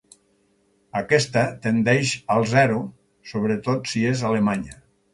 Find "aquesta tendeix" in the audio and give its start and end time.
0.99-2.15